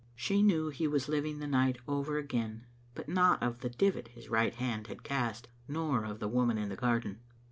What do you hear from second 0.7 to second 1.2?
was